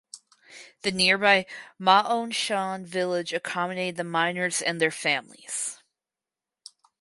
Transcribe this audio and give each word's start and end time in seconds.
The 0.81 0.91
nearby 0.91 1.45
Ma 1.77 2.01
On 2.07 2.31
Shan 2.31 2.87
Village 2.87 3.33
accommodated 3.33 3.97
the 3.97 4.03
miners 4.03 4.59
and 4.59 4.81
their 4.81 4.89
families. 4.89 5.77